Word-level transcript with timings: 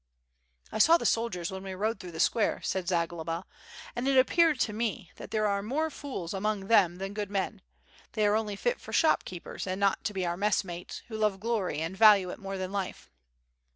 "1 0.71 0.81
saw 0.81 0.97
the 0.97 1.05
soldiers 1.05 1.51
when 1.51 1.61
we 1.61 1.75
rode 1.75 1.99
through 1.99 2.11
the 2.11 2.19
square," 2.19 2.59
said 2.63 2.87
Zagloba, 2.87 3.43
"and 3.95 4.07
it 4.07 4.17
appeared 4.17 4.59
to 4.61 4.73
me 4.73 5.11
that 5.17 5.29
there 5.29 5.45
are 5.45 5.61
more 5.61 5.91
fools 5.91 6.33
among 6.33 6.65
them 6.69 6.95
than 6.95 7.13
good 7.13 7.29
men, 7.29 7.61
they 8.13 8.25
are 8.25 8.33
only 8.35 8.55
fit 8.55 8.81
for 8.81 8.93
shop 8.93 9.23
keepers 9.25 9.67
and 9.67 9.79
not 9.79 10.03
to 10.05 10.13
be 10.15 10.25
our 10.25 10.37
messmates, 10.37 11.03
who 11.09 11.15
love 11.15 11.39
glory, 11.39 11.81
and 11.81 11.95
value 11.95 12.31
it 12.31 12.39
more 12.39 12.57
than 12.57 12.71
life." 12.71 13.11